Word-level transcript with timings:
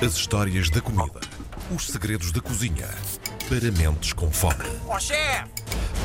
As 0.00 0.14
histórias 0.14 0.70
da 0.70 0.80
comida. 0.80 1.20
Os 1.74 1.88
segredos 1.88 2.30
da 2.30 2.40
cozinha. 2.40 2.86
Para 3.48 3.72
mentes 3.76 4.12
com 4.12 4.30
fome. 4.30 4.64
Ó 4.86 4.96
chefe! 4.96 5.50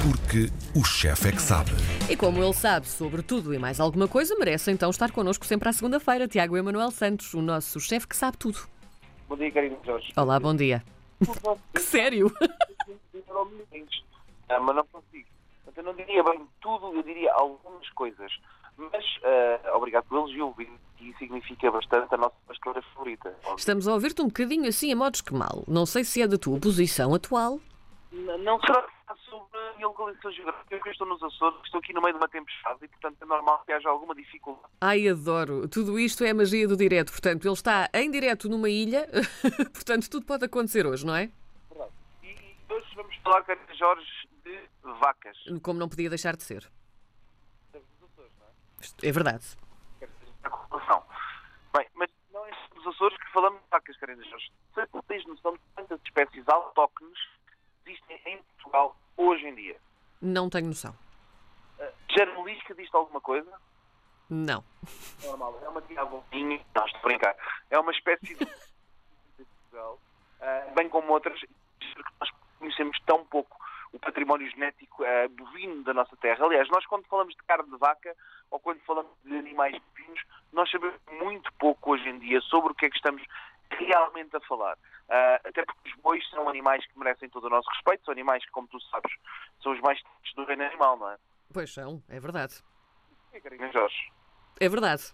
Porque 0.02 0.50
o 0.76 0.84
chefe 0.84 1.30
é 1.30 1.32
que 1.32 1.42
sabe. 1.42 1.70
E 2.10 2.18
como 2.18 2.44
ele 2.44 2.54
sabe 2.54 2.88
sobre 2.88 3.22
tudo 3.22 3.54
e 3.54 3.60
mais 3.60 3.80
alguma 3.80 4.08
coisa, 4.08 4.36
merece 4.36 4.72
então 4.72 4.90
estar 4.90 5.12
connosco 5.12 5.46
sempre 5.46 5.70
à 5.70 5.74
segunda-feira. 5.74 6.28
Tiago 6.28 6.58
Emanuel 6.58 6.90
Santos, 6.90 7.36
o 7.36 7.42
nosso 7.42 7.80
chefe 7.80 8.08
que 8.08 8.16
sabe 8.16 8.36
tudo. 8.38 8.68
Bom 9.30 9.38
dia, 9.38 9.52
Karina 9.52 9.78
Jorge. 9.86 10.12
Olá, 10.16 10.40
bom 10.40 10.56
dia. 10.56 10.84
Que 11.72 11.82
sério? 11.82 12.34
Ah, 14.50 14.60
mas 14.60 14.76
não 14.76 14.86
consigo. 14.88 15.26
Portanto, 15.64 15.78
eu 15.78 15.84
não 15.84 15.94
diria 15.94 16.24
bem 16.24 16.48
tudo, 16.62 16.94
eu 16.94 17.04
diria 17.04 17.32
algumas 17.34 17.90
coisas. 17.92 18.32
Mas, 18.78 19.06
ah, 19.24 19.78
obrigado 19.78 20.06
pelo 20.06 20.22
elogio, 20.22 20.56
e 21.00 21.14
significa 21.20 21.70
bastante 21.70 22.14
a 22.16 22.18
nossa 22.18 22.36
pastora 22.48 22.82
favorita. 22.94 23.36
Estamos 23.58 23.88
a 23.88 23.94
ouvir-te 23.94 24.22
um 24.22 24.28
bocadinho 24.28 24.68
assim 24.68 24.92
a 24.92 24.96
modos 24.96 25.22
que 25.22 25.34
mal. 25.34 25.64
Não 25.68 25.86
sei 25.86 26.04
se 26.04 26.22
é 26.22 26.28
da 26.28 26.38
tua 26.38 26.60
posição 26.60 27.14
atual. 27.14 27.60
N- 28.12 28.38
Não 28.40 28.60
será 28.62 28.86
sobre 29.30 29.58
a 29.60 29.74
minha 29.76 29.88
localização 29.88 30.32
geográfica, 30.32 30.66
porque 30.78 30.90
eu 30.90 30.92
estou 30.92 31.08
nos 31.08 31.22
Açores, 31.22 31.60
estou 31.66 31.80
aqui 31.80 31.94
no 31.94 32.02
meio 32.02 32.14
de 32.14 32.20
uma 32.20 32.28
tempestade 32.30 32.80
e, 32.84 32.88
portanto, 32.88 33.18
é 33.22 33.26
normal 33.26 33.62
que 33.66 33.74
haja 33.74 33.90
alguma 33.90 34.16
dificuldade. 34.16 34.66
Ai, 34.82 35.08
adoro. 35.08 35.68
Tudo 35.68 36.00
isto 36.00 36.24
é 36.24 36.30
a 36.30 36.34
magia 36.34 36.68
do 36.68 36.78
direto. 36.78 37.12
Portanto, 37.12 37.46
ele 37.46 37.54
está 37.54 37.90
em 37.94 38.10
direto 38.10 38.48
numa 38.50 38.70
ilha. 38.70 39.08
Portanto, 39.74 40.10
tudo 40.10 40.26
pode 40.26 40.46
acontecer 40.46 40.86
hoje, 40.88 41.06
não 41.06 41.16
é? 41.16 41.30
Verdade. 41.70 41.92
E, 42.24 42.74
hoje 42.74 42.86
vamos 42.96 43.16
falar, 43.18 43.44
Karina 43.44 43.74
Jorge, 43.76 44.08
de 44.44 44.60
vacas. 45.00 45.38
Como 45.62 45.80
não 45.80 45.90
podia 45.90 46.10
deixar 46.10 46.36
de 46.36 46.44
ser. 46.44 46.70
É? 47.74 47.80
É 49.08 49.12
verdade. 49.12 49.46
a 50.44 50.50
correlação. 50.50 51.04
Bem, 51.76 51.88
mas 51.96 52.10
não 52.32 52.46
é 52.46 52.52
nos 52.76 52.88
Açores 52.88 53.18
que 53.18 53.32
falamos 53.32 53.62
de 53.62 53.68
vacas, 53.70 53.98
Karina 53.98 54.24
Jorge. 54.24 54.52
Você 54.76 54.88
tens 55.08 55.26
noção 55.26 55.54
de 55.54 55.60
quantas 55.76 56.00
espécies 56.04 56.48
autóctones 56.48 57.20
existem 57.86 58.22
em 58.26 58.38
Portugal 58.44 58.96
hoje 59.18 59.48
em 59.48 59.56
dia? 59.56 59.78
Não 60.22 60.50
tenho 60.50 60.68
noção. 60.68 60.96
Uh, 61.80 61.94
Jarmelisca 62.16 62.76
diz-te 62.76 62.96
alguma 62.96 63.22
coisa? 63.22 63.52
Não. 64.30 64.64
Normal, 65.24 65.60
é 65.64 65.70
uma 65.70 65.82
diabolinha. 65.82 66.62
Não, 66.76 66.86
estou 66.86 67.00
a 67.00 67.04
brincar. 67.04 67.36
É 67.70 67.80
uma 67.80 67.92
espécie 67.92 68.36
de 68.36 68.46
Portugal, 69.36 70.00
uh, 70.40 70.74
bem 70.76 70.90
como 70.90 71.12
outras, 71.12 71.40
porque 71.40 72.12
nós 72.20 72.30
conhecemos 72.60 72.98
tão 73.06 73.26
pouco 73.26 73.63
o 73.94 74.00
património 74.00 74.50
genético 74.50 75.04
uh, 75.04 75.30
bovino 75.30 75.84
da 75.84 75.94
nossa 75.94 76.16
terra. 76.18 76.46
Aliás, 76.46 76.68
nós 76.70 76.86
quando 76.86 77.06
falamos 77.06 77.34
de 77.36 77.44
carne 77.44 77.70
de 77.70 77.78
vaca 77.78 78.16
ou 78.50 78.60
quando 78.60 78.80
falamos 78.82 79.12
de 79.24 79.38
animais 79.38 79.80
bovinos, 79.80 80.22
nós 80.52 80.70
sabemos 80.70 81.00
muito 81.20 81.52
pouco 81.54 81.94
hoje 81.94 82.10
em 82.10 82.20
dia 82.20 82.42
sobre 82.42 82.72
o 82.72 82.76
que 82.76 82.88
é 82.88 82.90
que 82.90 82.98
estamos 82.98 83.24
realmente 83.70 84.36
a 84.36 84.42
falar. 84.42 84.76
Uh, 84.76 85.48
até 85.48 85.64
porque 85.64 85.90
os 85.90 85.96
bois 86.02 86.28
são 86.30 86.50
animais 86.50 86.86
que 86.88 86.98
merecem 86.98 87.30
todo 87.30 87.46
o 87.46 87.50
nosso 87.50 87.70
respeito, 87.70 88.04
são 88.06 88.12
animais 88.12 88.44
que, 88.44 88.52
como 88.52 88.68
tu 88.68 88.80
sabes, 88.82 89.12
são 89.62 89.72
os 89.74 89.80
mais 89.82 90.02
tristes 90.02 90.36
do 90.36 90.46
reino 90.46 90.64
animal, 90.64 90.98
não 90.98 91.10
é? 91.10 91.18
Pois 91.54 91.72
são, 91.72 92.02
é 92.10 92.20
verdade. 92.20 92.64
É, 93.32 93.40
Karina 93.40 93.72
Jorge. 93.72 94.12
É 94.60 94.68
verdade. 94.68 95.14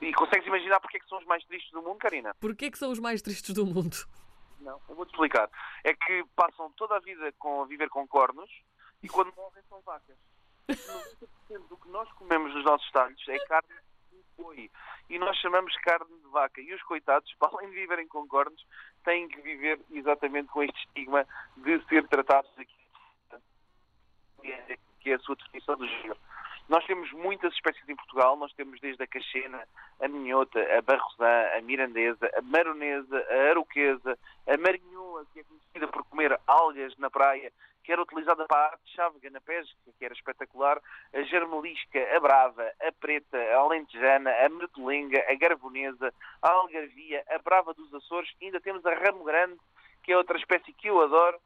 E 0.00 0.12
consegues 0.12 0.46
imaginar 0.46 0.80
porque 0.80 0.98
é 0.98 1.00
que 1.00 1.08
são 1.08 1.18
os 1.18 1.24
mais 1.24 1.44
tristes 1.44 1.70
do 1.72 1.82
mundo, 1.82 1.98
Karina? 1.98 2.34
Porquê 2.40 2.70
que 2.70 2.78
são 2.78 2.90
os 2.90 2.98
mais 2.98 3.22
tristes 3.22 3.54
do 3.54 3.66
mundo? 3.66 3.96
Não, 4.60 4.80
eu 4.88 4.94
vou-te 4.94 5.10
explicar. 5.10 5.48
É 5.82 5.94
que 5.94 6.24
passam 6.36 6.70
toda 6.72 6.96
a 6.96 7.00
vida 7.00 7.32
com, 7.38 7.62
a 7.62 7.66
viver 7.66 7.88
com 7.88 8.06
cornos 8.06 8.50
e 9.02 9.08
quando 9.08 9.34
morrem 9.34 9.62
são 9.68 9.80
vacas. 9.82 10.16
90% 10.68 11.68
do 11.68 11.76
que 11.76 11.88
nós 11.88 12.10
comemos 12.12 12.54
nos 12.54 12.64
nossos 12.64 12.90
talhos 12.90 13.22
é 13.28 13.38
carne 13.46 13.68
de 14.10 14.42
boi. 14.42 14.70
E 15.10 15.18
nós 15.18 15.36
chamamos 15.38 15.76
carne 15.78 16.18
de 16.18 16.28
vaca. 16.28 16.60
E 16.60 16.72
os 16.72 16.82
coitados, 16.82 17.32
para 17.38 17.50
além 17.52 17.68
de 17.68 17.74
viverem 17.74 18.08
com 18.08 18.26
cornos, 18.26 18.66
têm 19.04 19.28
que 19.28 19.40
viver 19.42 19.80
exatamente 19.90 20.48
com 20.48 20.62
este 20.62 20.78
estigma 20.86 21.26
de 21.56 21.84
ser 21.86 22.08
tratados 22.08 22.50
aqui 22.58 22.84
que 25.04 25.10
é 25.10 25.14
a 25.14 25.18
sua 25.18 25.36
definição 25.36 25.76
do 25.76 25.86
género. 25.86 26.16
Nós 26.68 26.84
temos 26.86 27.12
muitas 27.12 27.52
espécies 27.52 27.86
em 27.88 27.94
Portugal, 27.94 28.36
nós 28.36 28.52
temos 28.54 28.80
desde 28.80 29.02
a 29.02 29.06
cachena, 29.06 29.68
a 30.00 30.08
minhota, 30.08 30.58
a 30.76 30.80
barrosã, 30.80 31.58
a 31.58 31.60
mirandesa, 31.60 32.30
a 32.34 32.40
maronesa, 32.40 33.26
a 33.30 33.50
aroquesa, 33.50 34.18
a 34.46 34.56
marinhoa, 34.56 35.26
que 35.32 35.40
é 35.40 35.44
conhecida 35.44 35.88
por 35.88 36.04
comer 36.04 36.40
algas 36.46 36.96
na 36.96 37.10
praia, 37.10 37.52
que 37.84 37.92
era 37.92 38.00
utilizada 38.00 38.46
para 38.46 38.56
a 38.56 38.64
arte 38.70 38.94
chávega 38.96 39.28
na 39.28 39.42
pesca, 39.42 39.76
que 39.98 40.04
era 40.06 40.14
espetacular, 40.14 40.80
a 41.12 41.22
germelisca, 41.22 42.16
a 42.16 42.18
brava, 42.18 42.72
a 42.80 42.92
preta, 42.92 43.36
a 43.36 43.56
alentejana, 43.58 44.30
a 44.30 44.48
mertolenga, 44.48 45.22
a 45.28 45.34
garbonesa, 45.34 46.14
a 46.40 46.48
algarvia, 46.48 47.22
a 47.28 47.38
brava 47.40 47.74
dos 47.74 47.92
Açores, 47.92 48.32
e 48.40 48.46
ainda 48.46 48.58
temos 48.58 48.86
a 48.86 48.94
ramo 48.94 49.22
grande, 49.22 49.60
que 50.02 50.12
é 50.12 50.16
outra 50.16 50.38
espécie 50.38 50.72
que 50.72 50.88
eu 50.88 51.02
adoro, 51.02 51.38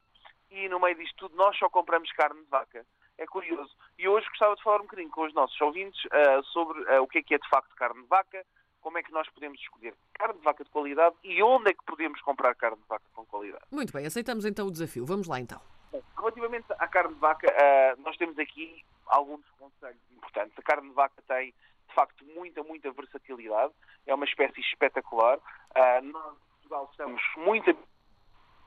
e 0.49 0.69
no 0.69 0.79
meio 0.79 0.95
disto 0.95 1.17
tudo 1.17 1.37
nós 1.37 1.59
só 1.59 1.69
compramos 1.69 2.11
carne 2.13 2.41
de 2.41 2.49
vaca. 2.49 2.87
É 3.19 3.27
curioso. 3.27 3.71
E 3.99 4.09
hoje 4.09 4.29
gostava 4.29 4.55
de 4.55 4.63
falar 4.63 4.79
um 4.79 4.85
bocadinho 4.85 5.11
com 5.11 5.27
os 5.27 5.35
nossos 5.35 5.61
ouvintes 5.61 6.01
ah, 6.13 6.41
sobre 6.45 6.81
ah, 6.89 7.03
o 7.03 7.09
que 7.09 7.19
é 7.19 7.23
que 7.23 7.35
é 7.35 7.39
de 7.39 7.49
facto 7.49 7.75
carne 7.75 8.01
de 8.01 8.09
vaca, 8.09 8.47
como 8.81 8.97
é 8.97 9.03
que 9.03 9.13
nós 9.13 9.29
podemos 9.31 9.61
escolher 9.61 9.93
carne 10.15 10.39
de 10.39 10.45
vaca 10.45 10.63
de 10.63 10.71
qualidade 10.71 11.17
e 11.25 11.43
onde 11.43 11.71
é 11.71 11.75
que 11.75 11.85
podemos 11.85 12.21
comprar 12.23 12.55
carne 12.55 12.77
de 12.77 12.87
vaca 12.89 13.05
com 13.13 13.27
qualidade. 13.27 13.65
Muito 13.73 13.93
bem, 13.93 14.07
aceitamos 14.07 14.45
então 14.45 14.69
o 14.69 14.71
desafio. 14.71 15.05
Vamos 15.05 15.27
lá 15.27 15.41
então. 15.41 15.61
Bem, 15.91 16.03
Relativamente 16.17 16.67
à 16.79 16.87
carne 16.87 17.15
de 17.15 17.21
vaca, 17.21 17.53
ah, 17.53 17.97
nós 17.99 18.17
temos 18.17 18.39
aqui 18.39 18.85
alguns 19.07 19.45
conselhos 19.59 20.01
importantes. 20.13 20.57
A 20.57 20.63
carne 20.63 20.89
de 20.89 20.95
vaca 20.95 21.21
tem, 21.27 21.53
de 21.89 21.95
facto, 21.95 22.25
muita, 22.25 22.63
muita 22.63 22.93
versatilidade. 22.93 23.73
É 24.07 24.15
uma 24.15 24.25
espécie 24.25 24.61
espetacular. 24.61 25.41
Nós, 26.03 26.37
em 26.37 26.49
Portugal, 26.61 26.89
estamos 26.93 27.23
muito 27.37 27.77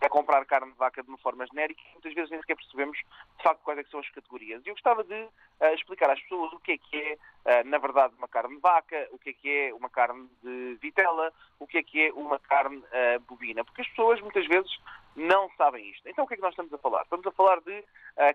a 0.02 0.10
comprar 0.10 0.44
carne 0.46 0.72
de 0.72 0.78
vaca 0.78 1.04
de 1.04 1.10
uma 1.10 1.18
forma 1.20 1.46
genérica 1.46 1.82
e 1.82 1.94
muitas 1.94 2.14
vezes 2.14 2.32
nem 2.32 2.40
sequer 2.42 2.56
percebemos, 2.56 2.98
de 2.98 3.44
facto, 3.44 3.62
quais 3.62 3.80
é 3.80 3.84
são 3.84 4.00
as 4.00 4.10
categorias. 4.10 4.66
E 4.66 4.70
eu 4.70 4.74
gostava 4.74 5.04
de 5.04 5.28
ah, 5.60 5.74
explicar 5.74 6.10
às 6.10 6.20
pessoas 6.22 6.52
o 6.54 6.60
que 6.60 6.74
é 6.74 6.78
que 6.78 6.98
é, 6.98 7.18
ah, 7.46 7.64
na 7.64 7.78
verdade, 7.78 8.16
uma 8.18 8.28
carne 8.28 8.56
de 8.56 8.62
vaca, 8.62 9.08
o 9.12 9.20
que 9.20 9.30
é 9.30 9.34
que 9.34 9.50
é 9.50 9.74
uma 9.74 9.90
carne 9.90 10.28
de 10.44 10.78
vitela, 10.82 11.32
o 11.60 11.68
que 11.68 11.78
é 11.78 11.84
que 11.84 12.08
é 12.08 12.14
uma 12.14 12.40
carne 12.40 12.84
ah, 12.92 13.20
bovina. 13.28 13.64
Porque 13.64 13.82
as 13.82 13.88
pessoas, 13.90 14.20
muitas 14.22 14.48
vezes, 14.48 14.72
não 15.16 15.50
sabem 15.58 15.88
isto. 15.90 16.08
Então, 16.10 16.26
o 16.26 16.28
que 16.28 16.34
é 16.34 16.38
que 16.38 16.44
nós 16.44 16.54
estamos 16.54 16.74
a 16.74 16.78
falar? 16.80 17.04
Estamos 17.04 17.28
a 17.28 17.32
falar 17.32 17.60
de 17.62 17.84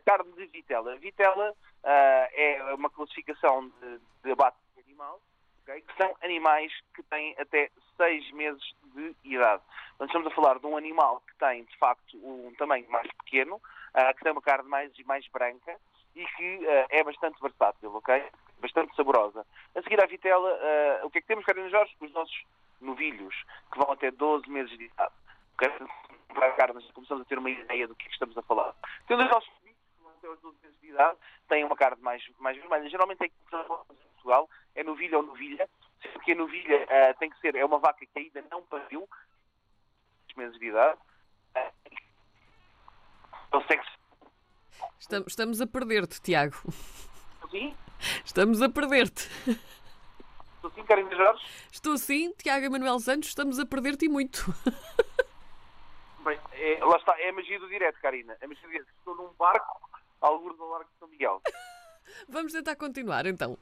carne 0.05 0.31
de 0.32 0.47
vitela. 0.47 0.97
Vitela 0.97 1.55
é 1.82 2.75
uma 2.75 2.91
classificação 2.91 3.69
de, 3.81 4.00
de 4.22 4.32
abate 4.32 4.59
de 4.75 4.82
animal, 4.82 5.21
ok? 5.66 5.82
que 5.82 5.97
são 5.97 6.16
animais 6.22 6.72
que 6.94 7.03
têm 7.04 7.34
até 7.38 7.71
seis 7.97 8.31
meses 8.32 8.62
de 8.94 9.15
idade. 9.25 9.62
Estamos 10.00 10.27
a 10.28 10.34
falar 10.34 10.59
de 10.59 10.66
um 10.66 10.77
animal 10.77 11.21
que 11.27 11.37
tem, 11.38 11.65
de 11.65 11.77
facto, 11.78 12.16
um 12.16 12.54
tamanho 12.56 12.88
mais 12.91 13.10
pequeno, 13.25 13.60
ah, 13.94 14.12
que 14.15 14.22
tem 14.22 14.32
uma 14.32 14.43
carne 14.43 14.69
mais, 14.69 14.93
mais 15.05 15.26
branca 15.28 15.76
e 16.15 16.25
que 16.25 16.69
ah, 16.69 16.87
é 16.91 17.03
bastante 17.03 17.41
versátil, 17.41 17.94
ok? 17.94 18.25
Bastante 18.60 18.94
saborosa. 18.94 19.44
A 19.75 19.82
seguir 19.82 20.03
à 20.03 20.06
vitela, 20.06 20.49
ah, 20.49 21.06
o 21.06 21.10
que 21.10 21.19
é 21.19 21.21
que 21.21 21.26
temos, 21.26 21.44
Carolina 21.44 21.71
Jorge? 21.71 21.94
Os 22.00 22.12
nossos 22.12 22.44
novilhos, 22.81 23.34
que 23.72 23.78
vão 23.78 23.91
até 23.91 24.10
12 24.10 24.49
meses 24.49 24.76
de 24.76 24.84
idade. 24.84 25.15
Para 26.28 26.53
carnes, 26.53 26.91
começamos 26.93 27.22
a 27.22 27.25
ter 27.26 27.38
uma 27.38 27.50
ideia 27.50 27.88
do 27.88 27.94
que 27.94 28.05
é 28.05 28.09
que 28.09 28.12
estamos 28.12 28.37
a 28.37 28.43
falar. 28.43 28.75
Tendo 29.09 29.22
os 29.22 29.31
nossos 29.31 29.50
novilhos, 29.55 29.78
que 29.97 30.03
vão 30.03 30.12
até 30.12 30.26
aos 30.26 30.41
12 30.41 30.56
meses 30.62 30.81
de 30.81 30.88
idade, 30.88 31.19
têm 31.49 31.65
uma 31.65 31.76
carne 31.76 32.03
mais, 32.03 32.22
mais 32.38 32.56
vermelha. 32.59 32.91
Geralmente 32.91 33.25
é 33.25 33.28
que 33.28 33.34
Portugal 34.26 34.50
é 34.75 34.82
novilha 34.82 35.19
ou 35.19 35.22
novilha, 35.22 35.69
sendo 36.03 36.20
que 36.20 36.32
a 36.32 36.34
novilha 36.34 36.87
ah, 36.91 37.14
tem 37.14 37.31
que 37.31 37.38
ser, 37.41 37.54
é 37.54 37.64
uma 37.64 37.78
vaca 37.78 38.04
que 38.04 38.19
ainda 38.19 38.44
não 38.50 38.62
pariu, 38.62 39.09
meses 40.37 40.59
de 40.59 40.66
idade. 40.66 40.98
Ah, 41.54 41.70
Consegue-se 43.50 43.97
Estamos, 44.98 45.28
estamos 45.28 45.60
a 45.60 45.66
perder-te, 45.66 46.20
Tiago. 46.20 46.56
assim? 47.44 47.75
Estamos 48.25 48.60
a 48.60 48.69
perder-te. 48.69 49.28
Estou 50.56 50.70
assim, 50.70 50.84
Karina 50.84 51.14
Jorge? 51.14 51.47
Estou 51.70 51.97
sim, 51.97 52.32
Tiago 52.32 52.66
Emanuel 52.66 52.98
Santos, 52.98 53.28
estamos 53.28 53.58
a 53.60 53.64
perder-te 53.64 54.06
e 54.06 54.08
muito. 54.08 54.44
Bem, 56.25 56.38
é, 56.52 56.84
lá 56.84 56.96
está, 56.96 57.19
é 57.20 57.29
a 57.29 57.32
magia 57.32 57.58
do 57.61 57.69
direto, 57.69 58.00
Karina. 58.00 58.37
A 58.43 58.46
magia 58.49 58.67
do 58.67 58.70
direto. 58.70 58.88
Estou 58.99 59.14
num 59.14 59.32
barco, 59.38 59.81
alguns 60.20 60.58
ao 60.58 60.69
largo 60.69 60.90
de 60.90 60.99
São 60.99 61.08
Miguel. 61.08 61.40
Vamos 62.29 62.52
tentar 62.52 62.75
continuar 62.76 63.26
então. 63.26 63.56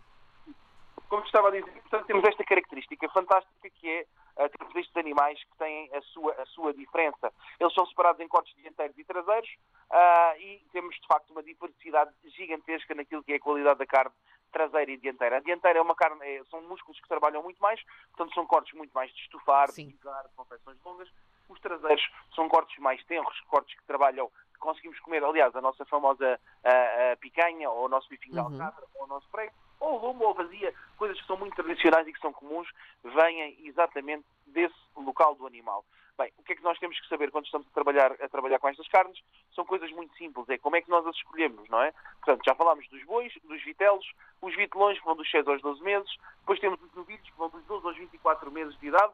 Como 1.14 1.25
estava 1.26 1.46
a 1.46 1.50
dizer, 1.52 1.70
portanto, 1.70 2.06
temos 2.06 2.25
esta 2.25 2.43
característica 2.43 3.08
fantástica 3.11 3.70
que 3.70 3.88
é 3.88 4.05
uh, 4.37 4.49
termos 4.49 4.75
estes 4.75 4.96
animais 4.96 5.38
que 5.44 5.56
têm 5.58 5.88
a 5.94 6.00
sua, 6.02 6.32
a 6.43 6.46
sua 6.46 6.75
diferença. 6.75 7.32
Eles 7.61 7.72
são 7.72 7.87
separados 7.87 8.20
em 8.20 8.26
cortes 8.26 8.52
dianteiros 8.56 8.99
e 8.99 9.05
traseiros 9.05 9.49
ah, 9.90 10.34
e 10.38 10.61
temos, 10.72 10.96
de 10.96 11.06
facto, 11.06 11.31
uma 11.31 11.40
diversidade 11.40 12.11
gigantesca 12.25 12.96
naquilo 12.96 13.22
que 13.22 13.32
é 13.32 13.37
a 13.37 13.40
qualidade 13.40 13.78
da 13.78 13.87
carne 13.87 14.11
traseira 14.50 14.90
e 14.90 14.96
dianteira. 14.96 15.37
A 15.37 15.40
dianteira 15.40 15.78
é 15.78 15.82
uma 15.82 15.94
carne, 15.94 16.19
é- 16.26 16.43
são 16.50 16.61
músculos 16.62 16.99
que 16.99 17.06
trabalham 17.08 17.44
muito 17.44 17.62
mais, 17.62 17.81
portanto 18.10 18.34
são 18.34 18.44
cortes 18.44 18.75
muito 18.75 18.90
mais 18.93 19.08
de 19.12 19.20
estufar, 19.20 19.69
de 19.69 19.75
Sim. 19.75 19.87
de 19.90 19.99
confecções 20.34 20.78
longas. 20.84 21.08
Os 21.49 21.60
traseiros 21.60 22.05
são 22.34 22.49
cortes 22.49 22.76
mais 22.78 23.05
tenros, 23.05 23.40
cortes 23.43 23.76
que 23.78 23.84
trabalham, 23.84 24.28
conseguimos 24.58 24.99
comer, 24.99 25.22
aliás, 25.22 25.55
a 25.55 25.60
nossa 25.60 25.84
famosa 25.84 26.40
ah, 26.64 27.12
ah, 27.12 27.17
picanha, 27.19 27.70
ou 27.70 27.84
o 27.84 27.88
nosso 27.88 28.08
bifinho 28.08 28.32
de 28.34 28.40
Uhum. 28.40 28.46
alcatra, 28.46 28.84
ou 28.96 29.05
o 29.05 29.06
nosso 29.06 29.28
prego, 29.31 29.52
ou 29.84 30.00
lombo 30.00 30.25
ou 30.25 30.34
vazia, 30.34 30.75
coisas 30.96 31.20
que 31.20 31.26
são 31.26 31.36
muito 31.36 31.54
tradicionais 31.54 32.06
e 32.06 32.12
que 32.12 32.20
são 32.20 32.32
comuns, 32.32 32.69
vêm 33.02 33.56
exatamente 33.66 34.25
desse 34.46 34.75
local 34.96 35.34
do 35.34 35.46
animal. 35.46 35.84
Bem, 36.16 36.32
o 36.38 36.44
que 36.44 36.52
é 36.52 36.56
que 36.56 36.62
nós 36.62 36.78
temos 36.78 36.98
que 37.00 37.08
saber 37.08 37.32
quando 37.32 37.46
estamos 37.46 37.66
a 37.66 37.75
trabalhar, 37.75 38.12
a 38.12 38.28
trabalhar 38.28 38.60
com 38.60 38.69
estas 38.69 38.86
carnes? 38.86 39.20
São 39.52 39.64
coisas 39.64 39.90
muito 39.90 40.16
simples, 40.16 40.48
é 40.48 40.56
como 40.58 40.76
é 40.76 40.81
que 40.81 40.88
nós 40.88 41.04
as 41.06 41.16
escolhemos, 41.16 41.69
não 41.69 41.82
é? 41.82 41.92
Portanto, 42.20 42.44
já 42.44 42.54
falámos 42.54 42.88
dos 42.88 43.02
bois, 43.04 43.32
dos 43.42 43.62
vitelos, 43.64 44.08
os 44.40 44.54
vitelões 44.54 44.98
que 44.98 45.04
vão 45.04 45.16
dos 45.16 45.28
6 45.28 45.48
aos 45.48 45.60
12 45.60 45.82
meses, 45.82 46.16
depois 46.38 46.60
temos 46.60 46.81
os 46.81 46.94
novilhos 46.94 47.28
que 47.28 47.36
vão 47.36 47.48
dos 47.48 47.64
12 47.64 47.86
aos 47.86 47.96
24 47.96 48.50
meses 48.52 48.78
de 48.78 48.86
idade, 48.86 49.12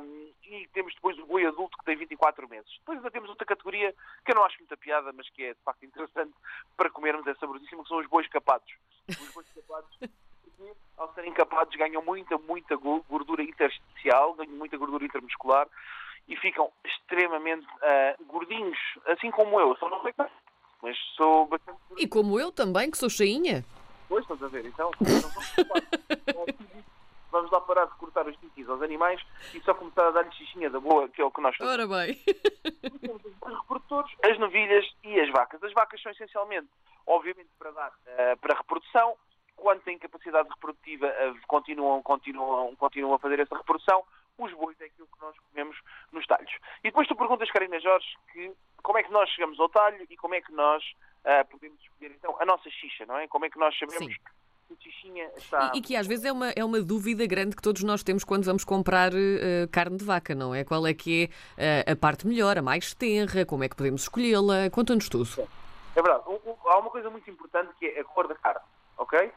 um, 0.00 0.32
e 0.44 0.68
temos 0.72 0.94
depois 0.94 1.18
o 1.18 1.26
boi 1.26 1.46
adulto 1.46 1.78
que 1.78 1.84
tem 1.84 1.96
24 1.96 2.48
meses. 2.48 2.70
Depois 2.78 2.98
ainda 2.98 3.10
temos 3.10 3.30
outra 3.30 3.46
categoria 3.46 3.94
que 4.24 4.32
eu 4.32 4.34
não 4.34 4.44
acho 4.44 4.58
muita 4.58 4.76
piada, 4.76 5.12
mas 5.12 5.28
que 5.30 5.44
é 5.44 5.54
de 5.54 5.60
facto 5.60 5.84
interessante 5.84 6.34
para 6.76 6.90
comermos, 6.90 7.26
é 7.26 7.34
saborosíssimo, 7.36 7.82
que 7.82 7.88
são 7.88 7.98
os 7.98 8.06
bois 8.06 8.26
capados. 8.28 8.70
Os 9.08 9.32
bois 9.32 9.46
porque, 10.42 10.72
ao 10.96 11.12
serem 11.14 11.32
capados, 11.32 11.74
ganham 11.76 12.02
muita, 12.02 12.36
muita 12.38 12.76
gordura 12.76 13.42
intersticial, 13.42 14.34
ganham 14.34 14.54
muita 14.54 14.76
gordura 14.76 15.04
intermuscular 15.04 15.68
e 16.28 16.36
ficam 16.36 16.70
extremamente 16.84 17.66
uh, 17.66 18.24
gordinhos, 18.26 18.78
assim 19.06 19.30
como 19.30 19.60
eu. 19.60 19.76
Só 19.76 19.88
não 19.88 20.02
sei 20.02 20.12
como, 20.12 20.30
mas 20.82 20.96
sou 21.16 21.46
bastante. 21.46 21.78
E 21.98 22.08
como 22.08 22.40
eu 22.40 22.50
também, 22.50 22.90
que 22.90 22.98
sou 22.98 23.10
cheinha. 23.10 23.64
Pois, 24.08 24.22
estás 24.22 24.42
a 24.42 24.48
ver, 24.48 24.66
então. 24.66 24.90
Vamos 27.36 27.50
lá 27.50 27.60
parar 27.60 27.84
de 27.84 27.94
cortar 27.96 28.26
os 28.26 28.34
titis 28.38 28.66
aos 28.66 28.80
animais 28.80 29.20
e 29.52 29.60
só 29.60 29.74
começar 29.74 30.08
a 30.08 30.10
dar-lhes 30.10 30.34
xixinha 30.36 30.70
da 30.70 30.80
boa, 30.80 31.06
que 31.06 31.20
é 31.20 31.24
o 31.24 31.30
que 31.30 31.42
nós 31.42 31.54
fazemos. 31.54 31.90
Ora 31.90 32.06
bem. 32.06 32.14
Temos 32.98 33.22
os 33.26 33.58
reprodutores, 33.60 34.10
as 34.24 34.38
novilhas 34.38 34.86
e 35.04 35.20
as 35.20 35.30
vacas. 35.30 35.62
As 35.62 35.70
vacas 35.74 36.00
são 36.00 36.10
essencialmente, 36.12 36.68
obviamente, 37.06 37.50
para 37.58 37.72
dar 37.72 37.90
uh, 37.90 38.38
para 38.40 38.56
reprodução. 38.56 39.18
Quando 39.54 39.82
têm 39.82 39.98
capacidade 39.98 40.48
reprodutiva, 40.48 41.08
uh, 41.08 41.38
continuam, 41.46 42.02
continuam, 42.02 42.74
continuam 42.76 43.14
a 43.16 43.18
fazer 43.18 43.38
essa 43.38 43.54
reprodução. 43.54 44.02
Os 44.38 44.52
bois 44.54 44.80
é 44.80 44.86
aquilo 44.86 45.06
que 45.06 45.20
nós 45.20 45.36
comemos 45.50 45.78
nos 46.12 46.26
talhos. 46.26 46.52
E 46.80 46.84
depois 46.84 47.06
tu 47.06 47.14
perguntas, 47.14 47.50
Karina 47.50 47.78
Jorge, 47.80 48.16
que 48.32 48.50
como 48.82 48.96
é 48.96 49.02
que 49.02 49.12
nós 49.12 49.28
chegamos 49.28 49.60
ao 49.60 49.68
talho 49.68 50.06
e 50.08 50.16
como 50.16 50.34
é 50.34 50.40
que 50.40 50.52
nós 50.52 50.82
uh, 51.20 51.46
podemos 51.50 51.78
escolher 51.82 52.12
então 52.12 52.34
a 52.40 52.46
nossa 52.46 52.70
xixa, 52.70 53.04
não 53.04 53.18
é? 53.18 53.28
Como 53.28 53.44
é 53.44 53.50
que 53.50 53.58
nós 53.58 53.78
sabemos 53.78 54.06
Sim 54.06 54.22
Está... 55.36 55.72
E, 55.74 55.78
e, 55.78 55.80
que 55.80 55.96
às 55.96 56.06
vezes 56.06 56.24
é 56.24 56.32
uma, 56.32 56.50
é 56.50 56.64
uma 56.64 56.80
dúvida 56.80 57.26
grande 57.26 57.54
que 57.54 57.62
todos 57.62 57.82
nós 57.82 58.02
temos 58.02 58.24
quando 58.24 58.44
vamos 58.44 58.64
comprar 58.64 59.12
uh, 59.12 59.68
carne 59.70 59.96
de 59.96 60.04
vaca, 60.04 60.34
não 60.34 60.54
é? 60.54 60.64
Qual 60.64 60.86
é 60.86 60.94
que 60.94 61.30
é 61.56 61.84
uh, 61.88 61.92
a 61.92 61.96
parte 61.96 62.26
melhor, 62.26 62.58
a 62.58 62.62
mais 62.62 62.94
tenra, 62.94 63.44
como 63.44 63.64
é 63.64 63.68
que 63.68 63.76
podemos 63.76 64.02
escolhê-la? 64.02 64.70
Conta-nos 64.70 65.08
tudo. 65.08 65.28
É 65.94 66.02
verdade. 66.02 66.24
há 66.66 66.78
uma 66.78 66.90
coisa 66.90 67.08
muito 67.10 67.30
importante 67.30 67.72
que 67.78 67.86
é 67.86 68.00
a 68.00 68.04
cor 68.04 68.28
da 68.28 68.34
carne, 68.34 68.60
ok? 68.98 69.32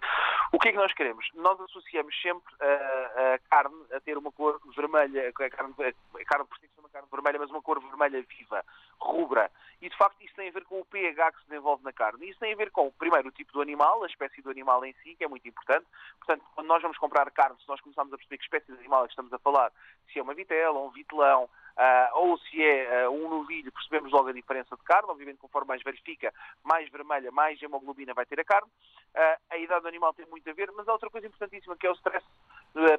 O 0.51 0.59
que 0.59 0.69
é 0.69 0.71
que 0.71 0.77
nós 0.77 0.93
queremos? 0.93 1.25
Nós 1.35 1.59
associamos 1.61 2.13
sempre 2.21 2.53
a, 2.59 3.35
a 3.35 3.39
carne 3.49 3.77
a 3.93 3.99
ter 3.99 4.17
uma 4.17 4.31
cor 4.31 4.59
vermelha, 4.75 5.29
a 5.29 5.49
carne, 5.49 5.73
a 5.79 6.25
carne 6.25 6.45
por 6.45 6.57
si 6.57 6.69
uma 6.77 6.89
carne 6.89 7.07
vermelha, 7.11 7.39
mas 7.39 7.49
uma 7.49 7.61
cor 7.61 7.79
vermelha 7.79 8.25
viva, 8.27 8.63
rubra. 9.01 9.51
E 9.81 9.89
de 9.89 9.95
facto 9.95 10.21
isso 10.21 10.35
tem 10.35 10.49
a 10.49 10.51
ver 10.51 10.65
com 10.65 10.81
o 10.81 10.85
pH 10.85 11.31
que 11.31 11.39
se 11.39 11.49
desenvolve 11.49 11.83
na 11.83 11.93
carne. 11.93 12.29
Isso 12.29 12.39
tem 12.39 12.51
a 12.51 12.55
ver 12.55 12.69
com, 12.69 12.91
primeiro, 12.91 13.29
o 13.29 13.31
tipo 13.31 13.53
do 13.53 13.61
animal, 13.61 14.03
a 14.03 14.07
espécie 14.07 14.41
do 14.41 14.49
animal 14.49 14.83
em 14.83 14.93
si, 15.01 15.15
que 15.15 15.23
é 15.23 15.27
muito 15.27 15.47
importante. 15.47 15.85
Portanto, 16.17 16.43
quando 16.53 16.67
nós 16.67 16.81
vamos 16.81 16.97
comprar 16.97 17.31
carne, 17.31 17.57
se 17.61 17.67
nós 17.67 17.79
começarmos 17.79 18.13
a 18.13 18.17
perceber 18.17 18.37
que 18.37 18.43
espécie 18.43 18.71
de 18.71 18.77
animal 18.77 19.03
é 19.03 19.07
que 19.07 19.13
estamos 19.13 19.31
a 19.31 19.39
falar, 19.39 19.71
se 20.11 20.19
é 20.19 20.21
uma 20.21 20.33
vitela, 20.33 20.79
um 20.79 20.89
vitelão, 20.89 21.45
uh, 21.79 22.17
ou 22.17 22.37
se 22.37 22.61
é 22.61 23.07
uh, 23.07 23.11
um 23.11 23.29
novilho, 23.29 23.71
percebemos 23.71 24.11
logo 24.11 24.27
a 24.27 24.33
diferença 24.33 24.75
de 24.75 24.83
carne. 24.83 25.09
Obviamente, 25.09 25.37
conforme 25.37 25.69
mais 25.69 25.81
verifica, 25.81 26.33
mais 26.63 26.89
vermelha, 26.89 27.31
mais 27.31 27.61
hemoglobina 27.61 28.13
vai 28.13 28.25
ter 28.25 28.39
a 28.39 28.43
carne. 28.43 28.69
Uh, 29.15 29.39
a 29.49 29.57
idade 29.57 29.81
do 29.81 29.87
animal 29.87 30.13
tem 30.13 30.25
muito 30.25 30.49
a 30.49 30.53
ver, 30.53 30.69
mas 30.73 30.87
há 30.87 30.91
outra 30.91 31.09
coisa 31.09 31.27
importantíssima 31.27 31.77
que 31.77 31.87
é 31.87 31.89
o 31.89 31.95
stress 31.95 32.25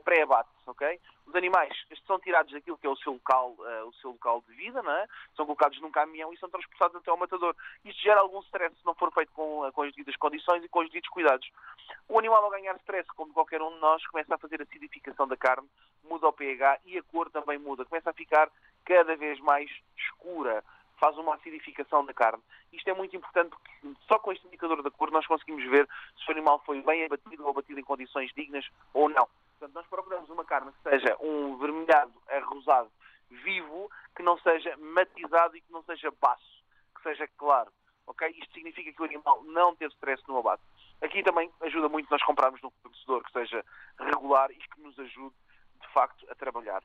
pré-abate, 0.04 0.50
ok? 0.66 1.00
Os 1.26 1.34
animais 1.36 1.72
são 2.04 2.18
tirados 2.18 2.52
daquilo 2.52 2.76
que 2.76 2.88
é 2.88 2.90
o 2.90 2.96
seu 2.96 3.12
local, 3.12 3.54
o 3.86 3.92
seu 4.00 4.10
local 4.10 4.42
de 4.48 4.52
vida, 4.56 4.82
não 4.82 4.90
é? 4.90 5.06
São 5.36 5.46
colocados 5.46 5.80
num 5.80 5.89
caminhão 5.90 6.32
e 6.32 6.38
são 6.38 6.48
transportados 6.48 6.96
até 6.96 7.10
ao 7.10 7.16
matador. 7.16 7.54
Isto 7.84 8.02
gera 8.02 8.20
algum 8.20 8.40
stress 8.40 8.74
se 8.76 8.86
não 8.86 8.94
for 8.94 9.12
feito 9.12 9.32
com, 9.32 9.70
com 9.72 9.82
as 9.82 9.90
devidas 9.92 10.16
condições 10.16 10.64
e 10.64 10.68
com 10.68 10.80
os 10.80 10.86
devidos 10.86 11.08
cuidados. 11.10 11.50
O 12.08 12.18
animal, 12.18 12.44
ao 12.44 12.50
ganhar 12.50 12.76
stress, 12.76 13.08
como 13.14 13.32
qualquer 13.32 13.62
um 13.62 13.72
de 13.72 13.80
nós, 13.80 14.06
começa 14.06 14.34
a 14.34 14.38
fazer 14.38 14.62
acidificação 14.62 15.26
da 15.26 15.36
carne, 15.36 15.68
muda 16.04 16.28
o 16.28 16.32
pH 16.32 16.80
e 16.84 16.98
a 16.98 17.02
cor 17.02 17.30
também 17.30 17.58
muda. 17.58 17.84
Começa 17.84 18.10
a 18.10 18.14
ficar 18.14 18.50
cada 18.84 19.16
vez 19.16 19.38
mais 19.40 19.70
escura, 19.96 20.64
faz 20.98 21.16
uma 21.16 21.34
acidificação 21.34 22.04
da 22.04 22.12
carne. 22.12 22.42
Isto 22.72 22.90
é 22.90 22.94
muito 22.94 23.16
importante 23.16 23.50
porque 23.50 23.96
só 24.06 24.18
com 24.18 24.32
este 24.32 24.46
indicador 24.46 24.82
da 24.82 24.90
cor 24.90 25.10
nós 25.10 25.26
conseguimos 25.26 25.64
ver 25.64 25.88
se 26.16 26.28
o 26.28 26.32
animal 26.32 26.62
foi 26.64 26.82
bem 26.82 27.04
abatido 27.04 27.42
ou 27.44 27.50
abatido 27.50 27.80
em 27.80 27.84
condições 27.84 28.30
dignas 28.34 28.68
ou 28.92 29.08
não. 29.08 29.28
Portanto, 29.58 29.74
nós 29.74 29.86
procuramos 29.88 30.30
uma 30.30 30.44
carne 30.44 30.72
que 30.72 30.90
seja 30.90 31.16
um 31.20 31.56
vermelhado 31.56 32.12
arrosado 32.28 32.90
vivo, 33.30 33.90
que 34.16 34.22
não 34.22 34.38
seja 34.38 34.76
matizado 34.76 35.56
e 35.56 35.60
que 35.60 35.72
não 35.72 35.82
seja 35.84 36.10
baço, 36.20 36.64
que 36.94 37.02
seja 37.02 37.28
claro. 37.38 37.72
Okay? 38.06 38.30
Isto 38.30 38.52
significa 38.54 38.92
que 38.92 39.02
o 39.02 39.04
animal 39.04 39.42
não 39.44 39.74
teve 39.76 39.92
stress 39.94 40.22
no 40.28 40.38
abate. 40.38 40.62
Aqui 41.00 41.22
também 41.22 41.50
ajuda 41.62 41.88
muito 41.88 42.10
nós 42.10 42.22
comprarmos 42.22 42.60
num 42.60 42.70
fornecedor 42.82 43.24
que 43.24 43.32
seja 43.32 43.64
regular 43.98 44.50
e 44.50 44.56
que 44.56 44.80
nos 44.80 44.98
ajude, 44.98 45.34
de 45.80 45.88
facto, 45.92 46.26
a 46.30 46.34
trabalhar. 46.34 46.82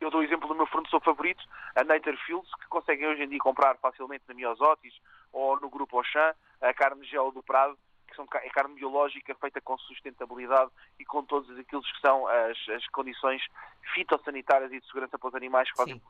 Eu 0.00 0.10
dou 0.10 0.20
o 0.20 0.24
exemplo 0.24 0.48
do 0.48 0.54
meu 0.54 0.66
fornecedor 0.66 1.00
favorito, 1.02 1.42
a 1.74 1.84
Nature 1.84 2.16
Fields, 2.26 2.54
que 2.56 2.66
conseguem 2.66 3.06
hoje 3.06 3.22
em 3.22 3.28
dia 3.28 3.38
comprar 3.38 3.76
facilmente 3.76 4.24
na 4.28 4.34
Miosotis 4.34 4.94
ou 5.32 5.58
no 5.60 5.70
Grupo 5.70 5.96
Auchan, 5.96 6.34
a 6.60 6.74
carne 6.74 7.04
gel 7.06 7.30
do 7.30 7.42
Prado, 7.42 7.78
que 8.14 8.16
são, 8.16 8.40
é 8.40 8.48
carne 8.50 8.74
biológica 8.74 9.34
feita 9.34 9.60
com 9.60 9.76
sustentabilidade 9.78 10.70
e 10.98 11.04
com 11.04 11.24
todos 11.24 11.50
aqueles 11.58 11.90
que 11.92 12.00
são 12.00 12.26
as, 12.26 12.56
as 12.68 12.86
condições 12.88 13.42
fitossanitárias 13.94 14.72
e 14.72 14.80
de 14.80 14.86
segurança 14.86 15.18
para 15.18 15.28
os 15.28 15.34
animais 15.34 15.70
que 15.70 15.76
fazem. 15.76 16.00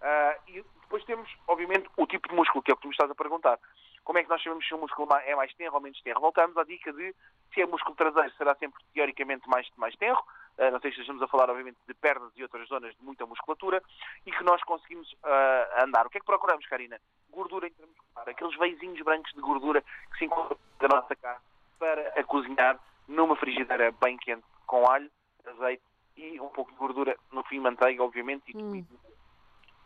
Uh, 0.00 0.34
e 0.48 0.64
depois 0.80 1.04
temos, 1.04 1.30
obviamente, 1.46 1.88
o 1.96 2.06
tipo 2.06 2.28
de 2.28 2.34
músculo, 2.34 2.62
que 2.62 2.70
é 2.70 2.74
o 2.74 2.76
que 2.76 2.82
tu 2.82 2.88
me 2.88 2.94
estás 2.94 3.10
a 3.10 3.14
perguntar. 3.14 3.58
Como 4.02 4.18
é 4.18 4.22
que 4.22 4.30
nós 4.30 4.42
sabemos 4.42 4.66
se 4.66 4.74
o 4.74 4.78
músculo 4.78 5.08
é 5.24 5.34
mais 5.36 5.52
tenro 5.54 5.74
ou 5.74 5.80
menos 5.80 6.00
tenro? 6.02 6.20
Voltamos 6.20 6.56
à 6.56 6.64
dica 6.64 6.92
de 6.92 7.14
se 7.52 7.60
é 7.60 7.66
músculo 7.66 7.94
traseiro, 7.94 8.32
será 8.36 8.54
sempre 8.54 8.82
teoricamente 8.94 9.48
mais, 9.48 9.68
mais 9.76 9.94
tenro. 9.96 10.22
Uh, 10.58 10.70
não 10.70 10.80
sei 10.80 10.92
se 10.92 11.00
estamos 11.00 11.22
a 11.22 11.28
falar, 11.28 11.48
obviamente, 11.48 11.78
de 11.86 11.94
pernas 11.94 12.32
e 12.36 12.42
outras 12.42 12.68
zonas 12.68 12.94
de 12.94 13.02
muita 13.02 13.24
musculatura 13.26 13.82
e 14.26 14.30
que 14.30 14.44
nós 14.44 14.62
conseguimos 14.64 15.10
uh, 15.12 15.84
andar. 15.84 16.06
O 16.06 16.10
que 16.10 16.18
é 16.18 16.20
que 16.20 16.26
procuramos, 16.26 16.66
Karina? 16.66 17.00
Gordura 17.30 17.66
intramuscular, 17.66 18.28
aqueles 18.28 18.58
veizinhos 18.58 19.00
brancos 19.02 19.32
de 19.32 19.40
gordura 19.40 19.82
que 20.12 20.18
se 20.18 20.24
encontram 20.26 20.58
na 20.80 20.88
nossa 20.88 21.16
carne 21.16 21.40
para 21.78 22.08
a 22.20 22.24
cozinhar 22.24 22.78
numa 23.08 23.36
frigideira 23.36 23.92
bem 23.92 24.16
quente 24.18 24.44
com 24.66 24.88
alho, 24.88 25.10
azeite 25.46 25.82
e 26.16 26.40
um 26.40 26.48
pouco 26.48 26.70
de 26.70 26.76
gordura, 26.76 27.16
no 27.32 27.42
fim 27.44 27.58
manteiga, 27.58 28.04
obviamente, 28.04 28.44
e 28.54 28.56
hum. 28.56 28.84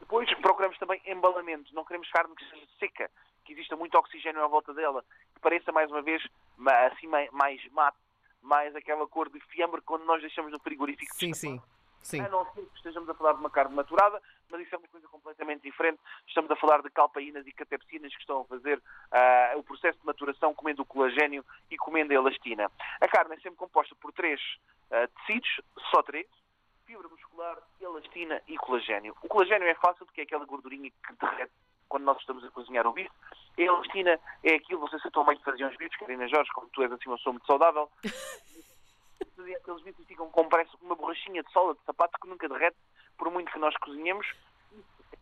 Depois 0.00 0.32
procuramos 0.34 0.76
também 0.78 1.00
embalamento, 1.06 1.74
não 1.74 1.84
queremos 1.84 2.10
carne 2.10 2.34
que 2.34 2.44
seja 2.50 2.66
seca, 2.78 3.10
que 3.44 3.52
exista 3.52 3.74
muito 3.74 3.96
oxigênio 3.96 4.44
à 4.44 4.46
volta 4.46 4.74
dela, 4.74 5.02
que 5.34 5.40
pareça 5.40 5.72
mais 5.72 5.90
uma 5.90 6.02
vez 6.02 6.22
assim 6.92 7.06
mais 7.06 7.64
mate, 7.72 7.96
mais 8.44 8.74
aquela 8.76 9.06
cor 9.08 9.28
de 9.28 9.40
fiambre 9.40 9.80
quando 9.80 10.04
nós 10.04 10.20
deixamos 10.20 10.52
no 10.52 10.60
frigorífico. 10.60 11.14
Sim, 11.14 11.32
sim. 11.32 11.60
Sim. 12.02 12.20
A 12.20 12.28
não 12.28 12.44
ser 12.52 12.60
que 12.66 12.76
estejamos 12.76 13.08
a 13.08 13.14
falar 13.14 13.32
de 13.32 13.40
uma 13.40 13.48
carne 13.48 13.74
maturada, 13.74 14.20
mas 14.50 14.60
isso 14.60 14.74
é 14.74 14.78
uma 14.78 14.88
coisa 14.88 15.08
completamente 15.08 15.62
diferente. 15.62 15.98
Estamos 16.28 16.50
a 16.50 16.56
falar 16.56 16.82
de 16.82 16.90
calpaínas 16.90 17.46
e 17.46 17.52
catepsinas 17.52 18.14
que 18.14 18.20
estão 18.20 18.42
a 18.42 18.44
fazer 18.44 18.76
uh, 18.76 19.58
o 19.58 19.62
processo 19.62 19.98
de 19.98 20.04
maturação 20.04 20.54
comendo 20.54 20.82
o 20.82 20.84
colagênio 20.84 21.42
e 21.70 21.78
comendo 21.78 22.12
a 22.12 22.16
elastina. 22.16 22.70
A 23.00 23.08
carne 23.08 23.34
é 23.34 23.38
sempre 23.38 23.56
composta 23.56 23.94
por 23.94 24.12
três 24.12 24.38
uh, 24.90 25.08
tecidos, 25.16 25.62
só 25.90 26.02
três, 26.02 26.26
fibra 26.84 27.08
muscular, 27.08 27.56
elastina 27.80 28.42
e 28.48 28.58
colagênio. 28.58 29.16
O 29.22 29.28
colagênio 29.28 29.66
é 29.66 29.74
fácil 29.74 30.04
porque 30.04 30.20
é 30.20 30.24
aquela 30.24 30.44
gordurinha 30.44 30.90
que 30.90 31.12
derrete 31.18 31.52
quando 31.94 32.06
nós 32.06 32.18
estamos 32.18 32.44
a 32.44 32.50
cozinhar 32.50 32.84
o 32.88 32.92
bife. 32.92 33.08
A 33.56 33.62
elastina 33.62 34.18
é 34.42 34.54
aquilo, 34.56 34.88
sei 34.88 34.98
se 34.98 35.06
a 35.06 35.10
tua 35.12 35.22
mãe 35.22 35.38
fazia 35.44 35.68
uns 35.68 35.76
bifes, 35.76 35.96
Carina 35.96 36.26
Jorge, 36.26 36.50
como 36.52 36.68
tu 36.70 36.82
és 36.82 36.90
assim 36.90 37.08
uma 37.08 37.16
pessoa 37.16 37.34
muito 37.34 37.46
saudável. 37.46 37.88
Aqueles 39.62 39.82
bifes 39.84 40.04
ficam 40.04 40.28
com 40.28 40.48
parece 40.48 40.72
uma 40.82 40.96
borrachinha 40.96 41.40
de 41.44 41.52
sola 41.52 41.72
de 41.72 41.80
sapato 41.84 42.18
que 42.20 42.26
nunca 42.26 42.48
derrete, 42.48 42.76
por 43.16 43.30
muito 43.30 43.52
que 43.52 43.60
nós 43.60 43.76
cozinhemos. 43.76 44.26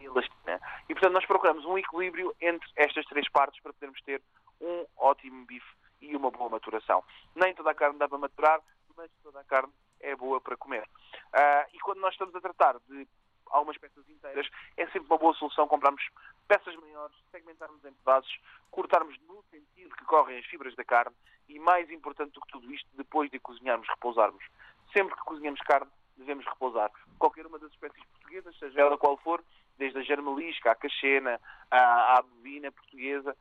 É 0.00 0.04
elastina. 0.04 0.60
E 0.88 0.94
portanto 0.94 1.12
nós 1.12 1.26
procuramos 1.26 1.62
um 1.66 1.76
equilíbrio 1.76 2.34
entre 2.40 2.66
estas 2.76 3.04
três 3.04 3.28
partes 3.28 3.60
para 3.62 3.74
podermos 3.74 4.00
ter 4.00 4.22
um 4.58 4.86
ótimo 4.96 5.44
bife 5.44 5.76
e 6.00 6.16
uma 6.16 6.30
boa 6.30 6.48
maturação. 6.48 7.04
Nem 7.34 7.54
toda 7.54 7.70
a 7.70 7.74
carne 7.74 7.98
dá 7.98 8.08
para 8.08 8.16
maturar, 8.16 8.62
mas 8.96 9.10
toda 9.22 9.40
a 9.40 9.44
carne 9.44 9.70
é 10.00 10.16
boa 10.16 10.40
para 10.40 10.56
comer. 10.56 10.84
Uh, 10.84 11.68
e 11.74 11.78
quando 11.80 12.00
nós 12.00 12.14
estamos 12.14 12.34
a 12.34 12.40
tratar 12.40 12.78
de 12.88 13.06
algumas 13.52 13.76
peças 13.76 14.08
inteiras, 14.08 14.48
é 14.78 14.86
sempre 14.86 15.06
uma 15.10 15.18
boa 15.18 15.34
solução 15.34 15.68
comprarmos 15.68 16.02
peças 16.48 16.74
maiores, 16.76 17.16
segmentarmos 17.30 17.84
em 17.84 17.92
pedaços, 17.92 18.40
cortarmos 18.70 19.18
no 19.26 19.42
sentido 19.50 19.94
que 19.96 20.04
correm 20.04 20.38
as 20.38 20.46
fibras 20.46 20.74
da 20.74 20.84
carne 20.84 21.14
e, 21.48 21.58
mais 21.58 21.90
importante 21.90 22.32
do 22.32 22.40
que 22.40 22.52
tudo 22.52 22.72
isto, 22.72 22.88
depois 22.94 23.30
de 23.30 23.38
cozinharmos, 23.38 23.88
repousarmos. 23.88 24.44
Sempre 24.92 25.14
que 25.16 25.22
cozinhamos 25.22 25.60
carne, 25.60 25.90
devemos 26.16 26.44
repousar. 26.44 26.90
Qualquer 27.18 27.46
uma 27.46 27.58
das 27.58 27.70
espécies 27.72 28.04
portuguesas, 28.04 28.58
seja 28.58 28.80
ela 28.80 28.98
qual 28.98 29.16
for, 29.18 29.42
desde 29.78 29.98
a 29.98 30.02
germelisca, 30.02 30.72
à 30.72 30.74
cachena, 30.74 31.40
à, 31.70 32.18
à 32.18 32.22
bovina 32.22 32.70
portuguesa, 32.70 33.36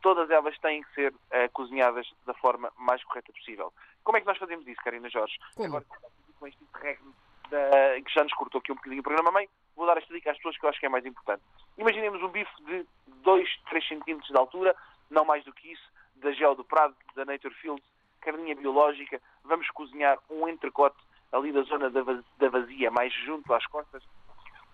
todas 0.00 0.30
elas 0.30 0.56
têm 0.58 0.82
que 0.82 0.94
ser 0.94 1.12
uh, 1.12 1.50
cozinhadas 1.52 2.06
da 2.26 2.34
forma 2.34 2.72
mais 2.76 3.02
correta 3.04 3.32
possível. 3.32 3.72
Como 4.04 4.16
é 4.16 4.20
que 4.20 4.26
nós 4.26 4.38
fazemos 4.38 4.66
isso, 4.66 4.80
Karina 4.82 5.08
Jorge? 5.10 5.38
Como? 5.54 5.68
Agora, 5.68 5.84
com 6.38 6.46
este 6.46 6.62
interregno 6.62 7.14
que 7.48 7.54
já 8.18 8.24
nos 8.24 8.34
cortou 8.34 8.58
aqui 8.58 8.72
um 8.72 8.74
bocadinho 8.74 9.00
o 9.00 9.04
programa 9.04 9.30
mãe, 9.30 9.48
vou 9.76 9.86
dar 9.86 9.96
esta 9.96 10.12
dica 10.12 10.30
às 10.30 10.36
pessoas 10.38 10.58
que 10.58 10.64
eu 10.64 10.70
acho 10.70 10.80
que 10.80 10.86
é 10.86 10.88
mais 10.88 11.06
importante. 11.06 11.42
Imaginemos 11.76 12.20
um 12.20 12.28
bife 12.28 12.50
de 12.64 12.84
2, 13.22 13.60
3 13.70 13.88
centímetros 13.88 14.28
de 14.28 14.36
altura, 14.36 14.74
não 15.08 15.24
mais 15.24 15.44
do 15.44 15.52
que 15.52 15.72
isso, 15.72 15.88
da 16.16 16.32
Gel 16.32 16.56
do 16.56 16.64
Prado, 16.64 16.96
da 17.14 17.24
Nature 17.24 17.54
Fields, 17.54 17.84
carninha 18.20 18.56
biológica, 18.56 19.20
vamos 19.44 19.70
cozinhar 19.70 20.18
um 20.28 20.48
entrecote 20.48 20.98
ali 21.30 21.52
da 21.52 21.62
zona 21.62 21.90
da 21.90 22.48
vazia, 22.48 22.90
mais 22.90 23.12
junto 23.24 23.54
às 23.54 23.64
costas, 23.66 24.02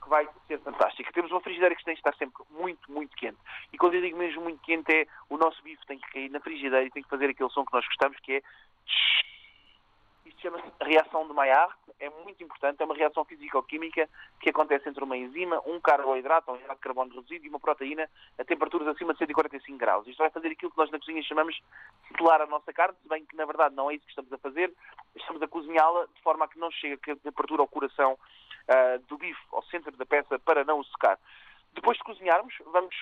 que 0.03 0.09
vai 0.09 0.27
ser 0.47 0.59
fantástica. 0.61 1.13
Temos 1.13 1.31
uma 1.31 1.41
frigideira 1.41 1.75
que 1.75 1.85
tem 1.85 1.95
que 1.95 2.01
estar 2.01 2.15
sempre 2.15 2.43
muito, 2.51 2.91
muito 2.91 3.15
quente. 3.17 3.39
E 3.73 3.77
quando 3.77 3.95
eu 3.95 4.01
digo 4.01 4.17
mesmo 4.17 4.43
muito 4.43 4.63
quente 4.63 4.91
é 4.91 5.07
o 5.29 5.37
nosso 5.37 5.63
bife 5.63 5.85
tem 5.87 5.99
que 5.99 6.11
cair 6.13 6.31
na 6.31 6.41
frigideira 6.41 6.85
e 6.85 6.91
tem 6.91 7.03
que 7.03 7.09
fazer 7.11 7.29
aquele 7.29 7.51
som 7.51 7.65
que 7.65 7.75
nós 7.75 7.85
gostamos, 7.87 8.19
que 8.21 8.37
é 8.37 8.43
chama-se 10.45 10.71
reação 10.83 11.27
de 11.27 11.33
Maillard, 11.33 11.75
é 11.99 12.11
muito 12.11 12.45
importante, 12.45 12.83
é 12.83 12.85
uma 12.85 12.95
reação 12.95 13.25
físico-química 13.25 14.07
que 14.41 14.51
acontece 14.51 14.87
entre 14.87 15.03
uma 15.03 15.17
enzima, 15.17 15.59
um 15.65 15.81
carboidrato, 15.81 16.53
um 16.53 16.57
hidrato 16.57 16.75
de 16.75 16.83
carbono 16.83 17.15
reduzido 17.15 17.47
e 17.47 17.49
uma 17.49 17.59
proteína 17.59 18.07
a 18.39 18.45
temperaturas 18.45 18.87
acima 18.89 19.15
de 19.15 19.21
145 19.21 19.79
graus. 19.79 20.07
Isto 20.07 20.19
vai 20.19 20.29
fazer 20.29 20.49
aquilo 20.49 20.71
que 20.71 20.77
nós 20.77 20.91
na 20.91 20.99
cozinha 20.99 21.23
chamamos 21.23 21.55
de 21.55 22.17
selar 22.19 22.43
a 22.43 22.47
nossa 22.47 22.71
carne, 22.75 22.95
se 23.03 23.09
bem 23.09 23.25
que 23.25 23.35
na 23.35 23.47
verdade 23.47 23.75
não 23.75 23.91
é 23.91 23.95
isso 23.95 24.05
que 24.05 24.11
estamos 24.11 24.31
a 24.35 24.39
fazer, 24.39 24.71
estamos 25.17 25.41
a 25.41 25.49
cozinhá-la 25.49 26.07
de 26.15 26.21
forma 26.21 26.45
a 26.45 26.49
que 26.49 26.59
não 26.59 26.71
chegue 26.71 26.99
a 27.11 27.17
temperatura 27.17 27.63
ao 27.63 27.69
coração 27.69 28.13
uh, 28.13 28.99
do 29.09 29.17
bife, 29.17 29.41
ao 29.51 29.63
centro 29.65 29.97
da 29.97 30.05
peça, 30.05 30.39
para 30.41 30.63
não 30.63 30.81
o 30.81 30.85
secar. 30.85 31.19
Depois 31.73 31.97
de 31.97 32.05
cozinharmos, 32.05 32.55
vamos 32.67 32.95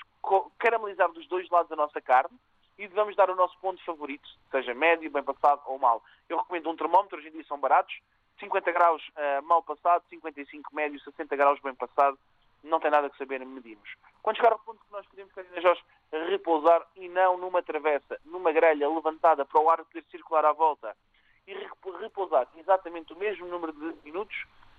caramelizar 0.58 1.11
dos 1.11 1.26
dois 1.26 1.50
lados 1.50 1.72
a 1.72 1.76
nossa 1.76 2.00
carne, 2.00 2.38
e 2.82 2.88
devemos 2.88 3.14
dar 3.14 3.30
o 3.30 3.36
nosso 3.36 3.56
ponto 3.60 3.82
favorito, 3.84 4.28
seja 4.50 4.74
médio, 4.74 5.08
bem 5.08 5.22
passado 5.22 5.62
ou 5.66 5.78
mal. 5.78 6.02
Eu 6.28 6.38
recomendo 6.38 6.68
um 6.68 6.74
termómetro, 6.74 7.16
hoje 7.16 7.28
em 7.28 7.30
dia 7.30 7.44
são 7.44 7.56
baratos, 7.56 7.96
50 8.40 8.72
graus 8.72 9.00
uh, 9.10 9.42
mal 9.44 9.62
passado, 9.62 10.02
55 10.10 10.74
médio, 10.74 10.98
60 10.98 11.36
graus 11.36 11.60
bem 11.60 11.76
passado, 11.76 12.18
não 12.64 12.80
tem 12.80 12.90
nada 12.90 13.08
que 13.08 13.16
saber 13.16 13.38
medimos. 13.46 13.88
Quando 14.20 14.36
chegar 14.36 14.50
ao 14.50 14.58
ponto 14.58 14.84
que 14.84 14.90
nós 14.90 15.06
podemos, 15.06 15.32
Carina 15.32 15.60
Jorge, 15.60 15.80
repousar 16.28 16.84
e 16.96 17.08
não 17.08 17.38
numa 17.38 17.62
travessa, 17.62 18.18
numa 18.24 18.50
grelha 18.50 18.88
levantada 18.88 19.44
para 19.44 19.60
o 19.60 19.70
ar 19.70 19.84
poder 19.84 20.04
circular 20.10 20.44
à 20.44 20.52
volta 20.52 20.96
e 21.46 21.54
repousar 22.00 22.48
exatamente 22.56 23.12
o 23.12 23.16
mesmo 23.16 23.46
número 23.46 23.72
de 23.72 23.96
minutos 24.04 24.36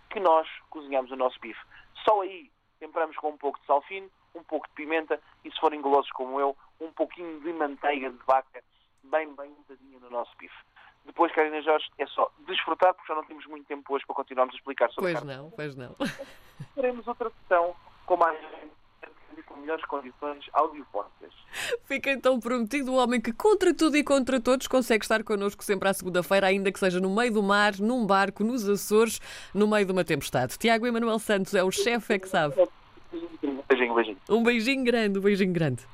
que 0.10 0.20
nós 0.20 0.46
cozinhamos 0.70 1.10
o 1.10 1.16
nosso 1.16 1.40
bife. 1.40 1.62
Só 2.04 2.22
aí 2.22 2.52
temperamos 2.82 3.16
com 3.16 3.30
um 3.30 3.38
pouco 3.38 3.58
de 3.62 3.66
sal 3.66 3.82
fino, 3.84 4.10
um 4.36 4.44
pouco 4.44 4.68
de 4.68 4.74
pimenta 4.74 5.22
e, 5.44 5.52
se 5.52 5.60
forem 5.60 5.82
golosos 5.82 6.12
como 6.12 6.38
eu, 6.40 6.56
um 6.84 6.92
pouquinho 6.92 7.40
de 7.42 7.54
manteiga 7.54 8.10
de 8.10 8.18
vaca 8.26 8.64
bem, 9.04 9.34
bem 9.36 9.52
untadinha 9.52 10.00
no 10.00 10.10
nosso 10.10 10.32
bife. 10.38 10.56
Depois, 11.06 11.34
Karina 11.34 11.62
Jorge, 11.62 11.86
é 11.98 12.08
só 12.08 12.32
desfrutar, 12.48 12.94
porque 12.94 13.12
já 13.12 13.16
não 13.16 13.26
temos 13.26 13.46
muito 13.48 13.66
tempo 13.66 13.94
hoje 13.94 14.06
para 14.06 14.16
continuarmos 14.16 14.56
a 14.56 14.58
explicar 14.58 14.90
sobre 14.92 15.12
Pois 15.12 15.24
não, 15.26 15.52
pois 15.52 15.76
não. 15.76 15.96
Faremos 16.76 17.06
outra 17.08 17.30
sessão 17.42 17.76
com 18.06 18.18
mais 18.18 18.40
com 19.46 19.60
melhores 19.60 19.84
condições 19.86 20.46
audiofónicas. 20.54 21.34
Fica 21.86 22.12
então 22.12 22.40
prometido 22.40 22.92
o 22.94 22.96
homem 22.96 23.20
que, 23.20 23.34
contra 23.34 23.74
tudo 23.74 23.98
e 23.98 24.04
contra 24.04 24.40
todos, 24.40 24.68
consegue 24.68 25.04
estar 25.04 25.24
connosco 25.24 25.64
sempre 25.64 25.90
à 25.90 25.94
segunda-feira, 25.94 26.48
ainda 26.48 26.72
que 26.72 26.80
seja 26.80 27.00
no 27.00 27.14
meio 27.14 27.34
do 27.34 27.44
mar, 27.44 27.74
num 27.80 28.06
barco, 28.06 28.44
nos 28.44 28.68
Açores, 28.68 29.20
no 29.54 29.68
meio 29.68 29.86
de 29.86 29.92
uma 29.92 30.04
tempestade. 30.04 30.58
Tiago 30.58 30.86
Emanuel 30.86 31.20
Santos 31.20 31.54
é 31.54 31.64
o 31.64 31.72
chefe, 31.72 32.14
é 32.14 32.20
que 32.20 32.28
sabe. 32.28 32.56
Um 32.62 33.62
beijinho, 33.68 33.92
um 33.92 33.96
beijinho. 33.96 34.18
Um 34.30 34.44
beijinho 34.44 34.84
grande, 34.84 35.20
um 35.20 35.22
beijinho 35.22 35.54
grande. 35.54 35.86